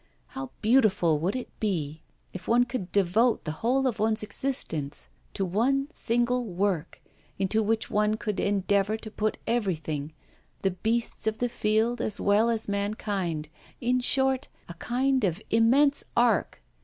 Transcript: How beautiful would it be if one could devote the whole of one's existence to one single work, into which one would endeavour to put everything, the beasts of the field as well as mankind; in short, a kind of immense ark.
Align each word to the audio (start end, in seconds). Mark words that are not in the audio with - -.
How 0.29 0.49
beautiful 0.63 1.19
would 1.19 1.35
it 1.35 1.51
be 1.59 2.01
if 2.33 2.47
one 2.47 2.63
could 2.63 2.91
devote 2.91 3.43
the 3.43 3.51
whole 3.61 3.85
of 3.85 3.99
one's 3.99 4.23
existence 4.23 5.09
to 5.35 5.45
one 5.45 5.89
single 5.91 6.43
work, 6.43 6.99
into 7.37 7.61
which 7.61 7.91
one 7.91 8.17
would 8.25 8.39
endeavour 8.39 8.97
to 8.97 9.11
put 9.11 9.37
everything, 9.45 10.13
the 10.63 10.71
beasts 10.71 11.27
of 11.27 11.37
the 11.37 11.49
field 11.49 12.01
as 12.01 12.19
well 12.19 12.49
as 12.49 12.67
mankind; 12.67 13.47
in 13.79 13.99
short, 13.99 14.47
a 14.67 14.73
kind 14.73 15.23
of 15.23 15.39
immense 15.51 16.03
ark. 16.17 16.63